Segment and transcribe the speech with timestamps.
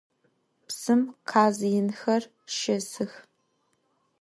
[0.67, 2.23] Psım khaz yinxer
[2.57, 3.13] şêsıx.